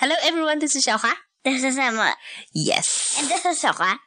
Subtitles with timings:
[0.00, 0.60] Hello, everyone.
[0.60, 1.12] This is Xiaohua.
[1.44, 2.16] This is Emma.
[2.54, 3.16] Yes.
[3.20, 3.98] And this is Xiaohua.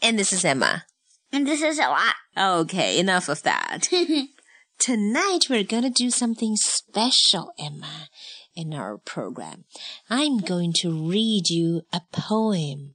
[0.00, 0.86] And this is Emma.
[1.30, 2.12] And this is Xiaohua.
[2.38, 3.86] Okay, enough of that.
[4.78, 8.08] Tonight we're gonna do something special, Emma,
[8.54, 9.64] in our program.
[10.08, 12.94] I'm going to read you a poem.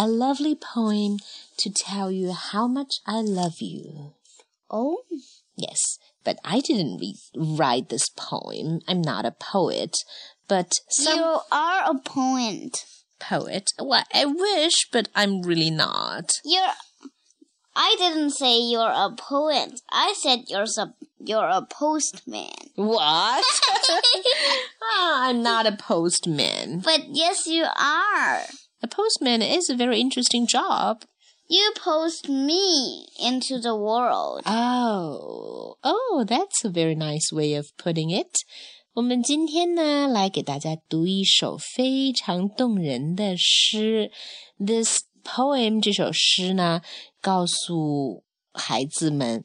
[0.00, 1.18] A lovely poem
[1.58, 4.14] to tell you how much I love you.
[4.68, 5.02] Oh?
[5.54, 7.00] Yes, but I didn't
[7.36, 8.80] write this poem.
[8.88, 9.96] I'm not a poet,
[10.48, 12.84] but some you are a poet.
[13.20, 13.70] poet.
[13.78, 16.30] Well, I wish, but I'm really not.
[16.44, 16.72] You're.
[17.76, 19.80] I didn't say you're a poet.
[19.90, 22.70] I said you're a you're a postman.
[22.74, 23.44] What?
[24.90, 26.80] Ah, I'm not a postman.
[26.80, 28.42] But yes, you are.
[28.82, 31.04] A postman is a very interesting job.
[31.50, 34.42] You post me into the world.
[34.46, 38.36] Oh, oh, that's a very nice way of putting it.
[38.97, 44.11] 我们今天呢，来给大家读一首非常动人的诗。
[44.63, 46.81] This poem 这首诗呢，
[47.19, 49.43] 告诉孩子们，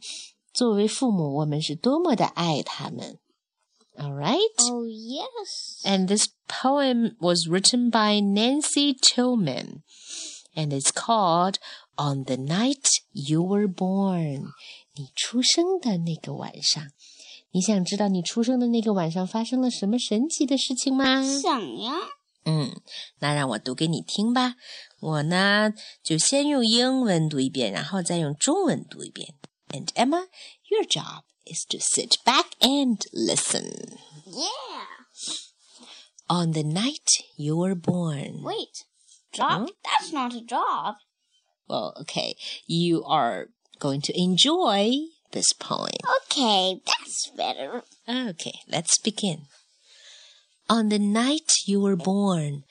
[0.53, 3.19] 作为父母，我们是多么的爱他们。
[3.97, 4.39] All right.
[4.71, 5.83] Oh yes.
[5.83, 9.83] And this poem was written by Nancy Tillman,
[10.55, 11.57] and it's called
[11.97, 14.53] On the Night You Were Born.
[14.95, 16.85] 你出生的那个晚上，
[17.53, 21.23] 你想知道你出生的那个晚上发生了什么神奇的事情吗？
[21.23, 21.93] 想呀。
[22.45, 22.81] 嗯，
[23.19, 24.55] 那让我读给你听吧。
[25.01, 29.35] 我呢，就先用英文读一遍，然后再用中文读一遍。
[29.69, 30.29] And Emma,
[30.71, 33.99] your job is to sit back and listen.
[34.27, 34.87] Yeah.
[36.27, 38.43] On the night you were born.
[38.43, 38.87] Wait.
[39.31, 39.69] Job?
[39.85, 40.97] That's not a job.
[41.67, 42.35] Well, okay,
[42.67, 43.49] you are
[43.79, 45.90] going to enjoy this poem.
[46.26, 47.84] Okay, that's better.
[48.08, 49.44] Okay, let's begin.
[50.70, 52.64] On the night you were born,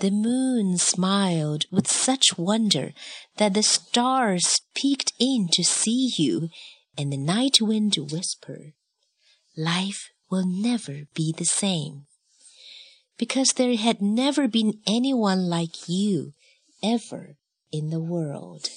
[0.00, 2.92] the moon smiled with such wonder
[3.38, 6.50] that the stars peeked in to see you,
[6.96, 8.74] and the night wind whispered,
[9.56, 12.06] Life will never be the same.
[13.16, 16.34] Because there had never been anyone like you
[16.82, 17.36] ever
[17.72, 18.68] in the world.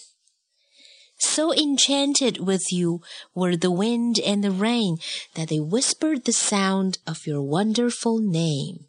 [1.22, 3.02] So enchanted with you
[3.36, 4.98] were the wind and the rain
[5.36, 8.88] that they whispered the sound of your wonderful name.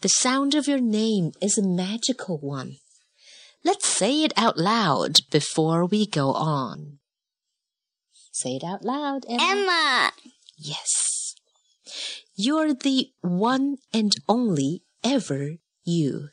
[0.00, 2.76] The sound of your name is a magical one.
[3.64, 6.98] Let's say it out loud before we go on.
[8.32, 9.42] Say it out loud, Emma.
[9.42, 10.12] Emma.
[10.58, 11.36] Yes.
[12.34, 16.30] You're the one and only ever you.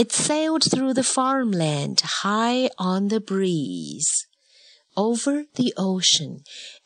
[0.00, 4.08] It sailed through the farmland high on the breeze,
[4.96, 6.38] over the ocean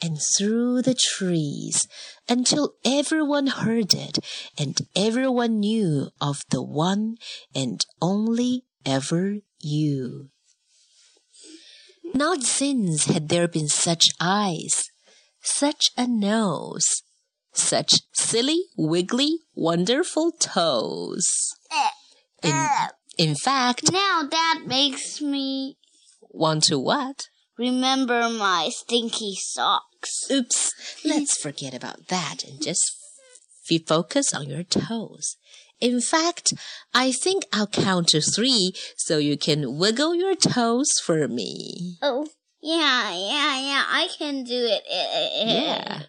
[0.02, 1.86] and through the trees
[2.28, 4.18] until everyone heard it
[4.58, 7.14] and everyone knew of the one
[7.54, 10.30] and only ever you.
[12.14, 14.90] Not since had there been such eyes,
[15.40, 17.02] such a nose,
[17.52, 21.24] such silly, wiggly, wonderful toes.
[21.70, 21.90] Eh,
[22.42, 22.88] In, eh.
[23.18, 25.76] In fact, Now that makes me
[26.30, 27.28] want to what?
[27.56, 30.28] remember my stinky socks.
[30.30, 30.72] Oops,
[31.04, 32.82] let's forget about that and just
[33.70, 35.36] f- focus on your toes.
[35.80, 36.52] In fact,
[36.92, 41.96] I think I'll count to three so you can wiggle your toes for me.
[42.02, 42.26] Oh,
[42.60, 43.84] yeah, yeah, yeah.
[43.86, 44.82] I can do it.
[44.88, 46.02] Yeah.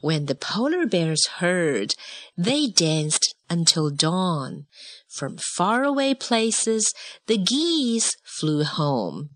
[0.00, 1.94] When the polar bears heard,
[2.36, 4.65] they danced until dawn.
[5.07, 6.91] From faraway places,
[7.27, 9.31] the geese flew home.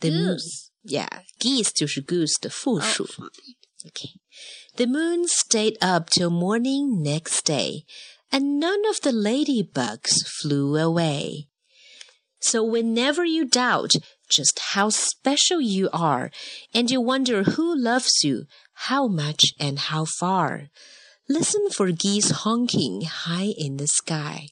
[0.00, 0.70] The moon, Goose.
[0.84, 3.06] yeah, geese 就是 goose 的复 Oh, 数。
[3.06, 3.28] fine.
[3.86, 4.20] Okay.
[4.76, 7.84] The moon stayed up till morning next day,
[8.30, 11.48] and none of the ladybugs flew away.
[12.40, 13.92] So whenever you doubt
[14.30, 16.30] just how special you are,
[16.72, 18.44] and you wonder who loves you,
[18.88, 20.70] how much and how far,
[21.27, 24.49] listen for geese honking high in the sky.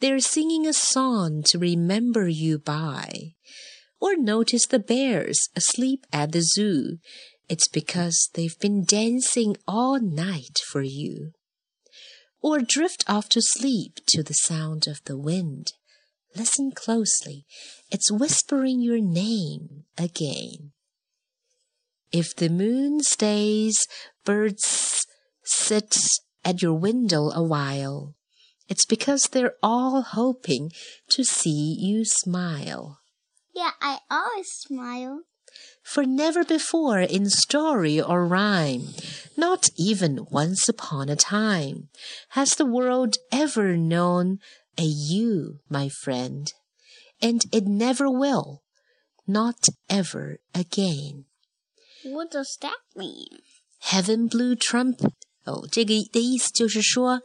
[0.00, 3.34] They're singing a song to remember you by.
[4.00, 6.98] Or notice the bears asleep at the zoo.
[7.48, 11.32] It's because they've been dancing all night for you.
[12.40, 15.72] Or drift off to sleep to the sound of the wind.
[16.36, 17.46] Listen closely.
[17.90, 20.72] It's whispering your name again.
[22.12, 23.76] If the moon stays,
[24.24, 24.64] birds
[25.48, 25.96] sit
[26.44, 28.14] at your window a while.
[28.68, 30.72] It's because they're all hoping
[31.10, 33.00] to see you smile.
[33.54, 35.22] Yeah, I always smile.
[35.82, 38.88] For never before in story or rhyme,
[39.36, 41.88] not even once upon a time,
[42.30, 44.38] has the world ever known
[44.76, 46.52] a you, my friend,
[47.22, 48.62] and it never will,
[49.26, 51.24] not ever again.
[52.04, 53.40] What does that mean?
[53.80, 55.14] Heaven blew trumpet.
[55.47, 57.21] 哦，这个的意思就是说，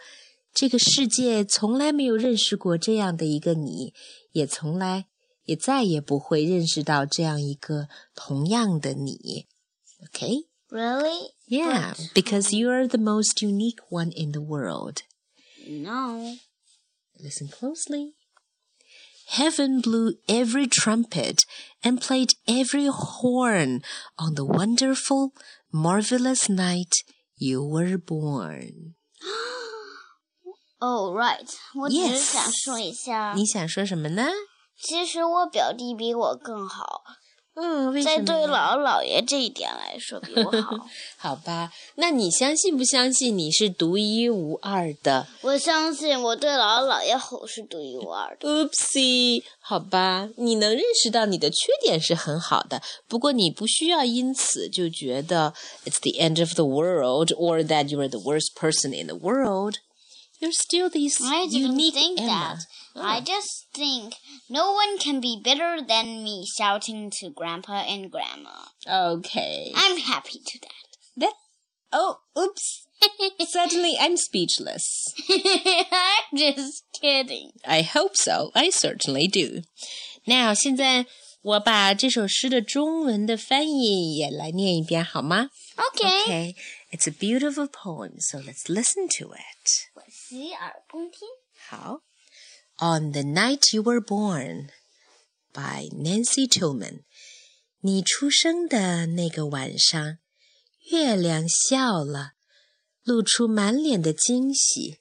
[0.53, 3.95] 这个世界从来没有认识过这样的一个你，
[4.33, 5.07] 也从来
[5.45, 9.47] 也再也不会认识到这样一个同样的你。
[10.07, 10.47] Okay?
[10.71, 11.33] Really?
[11.49, 14.99] Yeah, because you're the most unique one in the world.
[15.67, 16.37] No.
[17.19, 18.13] Listen closely.
[19.29, 21.45] Heaven blew every trumpet
[21.83, 23.83] and played every horn
[24.17, 25.33] on the wonderful,
[25.73, 26.93] marvelous night
[27.38, 28.96] you were born.
[30.80, 31.50] Oh, right.
[31.76, 34.28] 我只是想说一下，你想说什么呢？
[34.78, 37.04] 其实我表弟比我更好，
[37.56, 38.74] 嗯，为在对什么呀？
[38.74, 40.88] 姥姥姥爷这一点来说比我好。
[41.18, 48.50] 好吧，那你相信不相信你是独一无二的我相信我对姥姥姥爷吼是独一无二的。
[48.50, 55.54] ？Oopsie，好吧，你能认识到你的缺点是很好的，不过你不需要因此就觉得
[55.86, 59.16] it's the end of the world or that you are the worst person in the
[59.16, 59.76] world.
[60.40, 62.58] You're still this didn't unique Emma.
[62.95, 63.05] that.
[63.05, 64.15] I just think
[64.49, 68.67] no one can be better than me shouting to Grandpa and Grandma.
[68.87, 69.73] Okay.
[69.75, 70.97] I'm happy to that.
[71.17, 71.35] That.
[71.93, 72.87] Oh, oops.
[73.49, 75.15] Suddenly, I'm speechless.
[75.31, 77.53] I'm just kidding.
[77.65, 78.51] I hope so.
[78.55, 79.63] I certainly do.
[80.27, 81.07] Now，现在
[81.41, 86.25] 我把这首诗的中文的翻译也来念一遍好吗 Okay.
[86.25, 86.55] Okay.
[86.91, 89.91] It's a beautiful poem, so let's listen to it.
[89.95, 91.21] 我洗耳恭听。
[91.69, 92.01] 好。
[92.80, 94.70] On the night you were born,
[95.54, 97.04] by Nancy Tillman.
[97.82, 100.18] 你出生的那个晚上，
[100.92, 102.32] 月亮笑了，
[103.04, 105.00] 露出满脸的惊喜。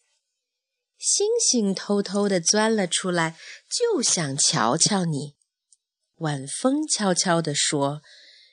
[0.99, 3.39] 星星偷偷地钻了出来，
[3.69, 5.35] 就想瞧瞧你。
[6.17, 8.03] 晚风悄悄地说：“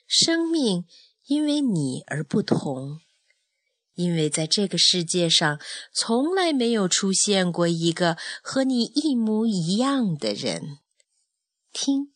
[0.08, 0.86] 生命
[1.26, 3.00] 因为你而不同。”
[3.94, 5.60] 因为在这个世界上，
[5.92, 10.78] 从来没有出现过一个和你一模一样的人。
[11.72, 12.12] 听，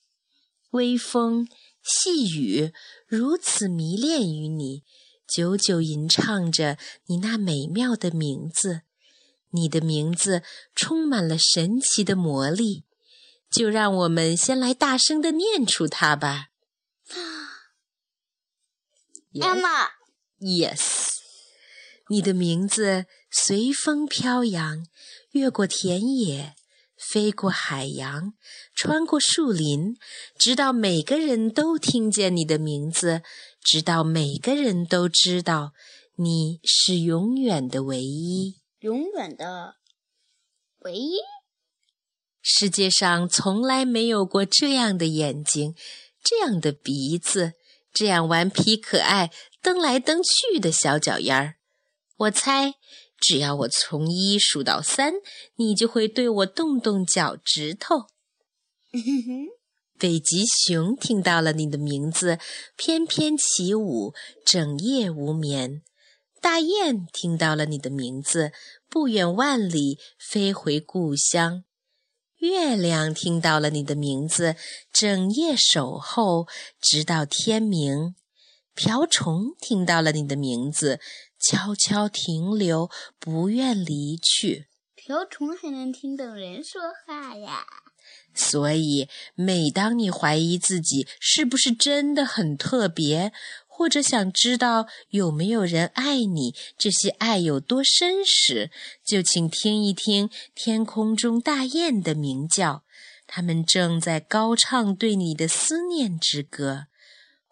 [0.71, 1.49] 微风、
[1.83, 2.73] 细雨
[3.07, 4.83] 如此迷恋于你，
[5.27, 8.83] 久久吟唱着你那美妙的名字。
[9.51, 10.43] 你的名字
[10.75, 12.85] 充满了神奇的魔力，
[13.49, 16.49] 就让我们先来大声的念出它吧。
[20.41, 20.94] Yes?
[22.11, 24.87] 你的名字随风飘扬，
[25.31, 26.55] 越过田野，
[26.97, 28.35] 飞过海洋，
[28.75, 29.97] 穿过树林，
[30.39, 33.23] 直到每个人都听见你的名字，
[33.63, 35.73] 直到每个人都知道
[36.17, 38.57] 你是永远的唯一。
[38.81, 39.77] 永远的
[40.81, 41.17] 唯一。
[42.43, 45.75] 世界上从来没有过这样的眼睛，
[46.23, 47.55] 这样的鼻子，
[47.91, 49.31] 这样顽皮可爱、
[49.63, 51.57] 蹬来蹬去的小脚丫儿。
[52.17, 52.75] 我猜，
[53.19, 55.15] 只要我从一数到三，
[55.57, 58.07] 你就会对我动动脚趾头。
[59.99, 62.39] 北极熊听到了你的名字，
[62.77, 64.13] 翩翩起舞，
[64.45, 65.83] 整夜无眠。
[66.41, 68.53] 大雁听到了你的名字，
[68.91, 71.65] 不远万里飞回故乡。
[72.39, 74.57] 月亮听到了你的名字，
[74.93, 76.47] 整夜守候，
[76.81, 78.15] 直到天明。
[78.75, 81.01] 瓢虫听到了你的名字，
[81.39, 84.67] 悄悄停留，不愿离去。
[84.97, 87.65] 瓢虫还能听懂人说话呀？
[88.35, 93.33] 所以，每当你怀疑自己是不是真的很特别，
[93.69, 98.73] 或者想知道有没有人爱你，这些爱有多深时，
[99.05, 102.83] 就请听一听天空中大雁的鸣叫，
[103.27, 106.87] 它们正在高唱对你的思念之歌。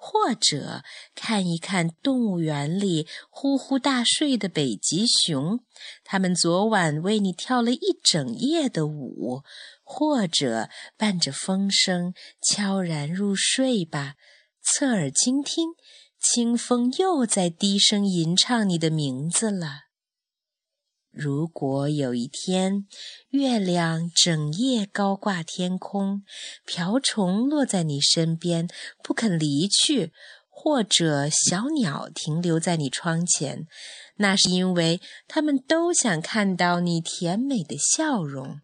[0.04, 0.82] 或者
[1.14, 5.60] 看一看动物园里呼呼大睡的北极熊，
[6.02, 9.42] 它们昨晚为你跳了一整夜的舞。
[9.84, 14.14] 或者伴着风声悄然入睡吧，
[14.62, 15.74] 侧耳倾听，
[16.18, 19.91] 清风又在低声吟唱你的名字了。
[21.12, 22.86] 如果有一天，
[23.28, 26.22] 月亮整夜高挂天空，
[26.64, 28.66] 瓢虫落在你身边
[29.02, 30.10] 不肯离去，
[30.48, 33.66] 或者小鸟停留在你窗前，
[34.16, 38.62] 那是因为它们都想看到你甜美的笑容。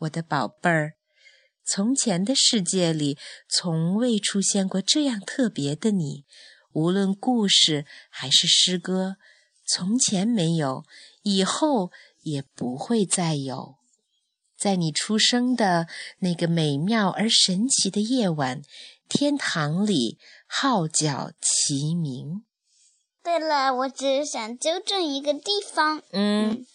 [0.00, 0.92] 我的宝贝儿，
[1.64, 3.16] 从前的世界里
[3.48, 6.26] 从未出现过这样特别的你，
[6.72, 9.16] 无论故事还是诗歌，
[9.66, 10.84] 从前没有，
[11.22, 11.90] 以后
[12.22, 13.76] 也不会再有。
[14.58, 15.86] 在你出生的
[16.18, 18.60] 那个美妙而神奇的夜晚，
[19.08, 22.44] 天堂里号角齐鸣。
[23.22, 26.02] 对了，我只是想纠正一个地方。
[26.12, 26.66] 嗯，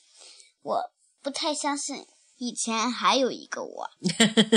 [0.64, 2.06] 我不太相信
[2.38, 3.90] 以前还有一个我。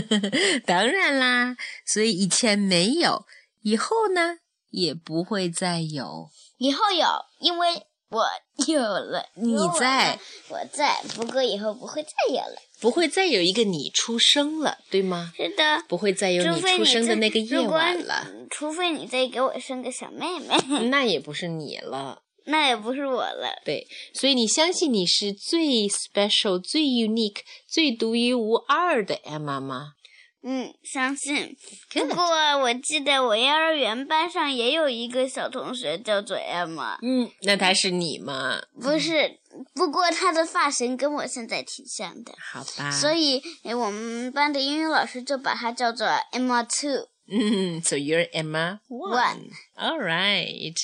[0.65, 3.27] 当然啦，所以以前没有，
[3.61, 4.39] 以后呢
[4.71, 6.31] 也不会再有。
[6.57, 7.07] 以后有，
[7.41, 8.25] 因为我
[8.67, 9.25] 有了。
[9.35, 12.57] 你在，我在，不过以后不会再有了。
[12.81, 15.33] 不会再有一个你出生了，对吗？
[15.37, 20.57] 是的，不会再有你出生的那个夜晚了，除非你再给我生个小妹妹，
[20.89, 22.23] 那也不是你了。
[22.47, 23.61] 那也不是我了。
[23.63, 29.93] 对，所以你相信你是最 special、最 unique、最独一无二的 Emma 吗？
[30.43, 31.57] 嗯，相信。
[31.93, 32.25] 不过
[32.59, 38.63] 我记得我幼儿园班上也有一个小同学叫做 Emma，嗯，那他是你吗？
[38.81, 39.39] 不是，
[39.75, 42.91] 不过他的发型跟我现在挺像的，好吧。
[42.91, 47.09] 所以我们班的英语老师就把他叫做 Emma Two。
[47.31, 49.51] 嗯，so you're Emma One.
[49.77, 50.77] All right.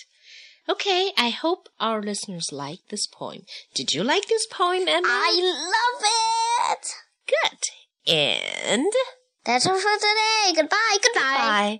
[0.66, 3.44] Okay, I hope our listeners like this poem.
[3.74, 5.06] Did you like this poem, Emma?
[5.06, 6.02] I love
[6.72, 6.86] it.
[7.26, 7.60] Good.
[8.06, 8.92] And
[9.45, 10.53] That's all for today.
[10.55, 10.97] Goodbye.
[11.01, 11.21] Goodbye.
[11.21, 11.79] bye.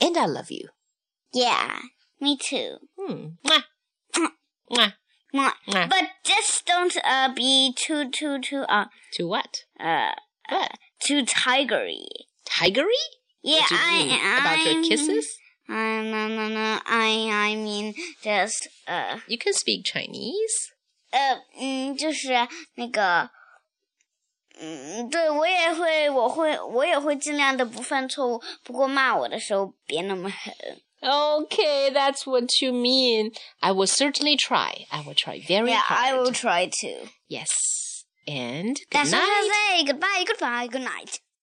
[0.00, 0.68] And I love you.
[1.32, 1.80] Yeah,
[2.20, 2.76] me too.
[2.98, 3.26] Hmm.
[3.44, 3.64] Mwah.
[4.70, 4.92] Mwah.
[5.34, 5.52] Mwah.
[5.68, 5.88] Mwah.
[5.90, 9.64] But just don't uh be too too too uh To what?
[9.80, 10.12] uh,
[10.48, 10.72] What?
[11.00, 12.06] too tigery.
[12.48, 13.04] Tigery?
[13.42, 14.40] Yeah, what do you I mean?
[14.40, 15.38] About your I'm- kisses?
[15.68, 16.80] Uh, no, no, no.
[16.86, 20.72] I, I mean, just, uh, You can speak Chinese.
[21.10, 22.28] 呃，嗯，就是
[22.76, 23.30] 那个，
[24.60, 28.42] 嗯，对我也会，我会，我也会尽量的不犯错误。
[28.64, 30.52] 不过骂我的时候别那么狠。
[31.00, 33.32] Okay, that's what you mean.
[33.60, 34.86] I will certainly try.
[34.90, 35.98] I will try very Yeah, hard.
[35.98, 37.08] I will try to.
[37.28, 37.48] Yes.
[38.26, 39.30] And good That's what night.
[39.30, 39.84] I say.
[39.84, 41.20] Goodbye, goodbye, good night.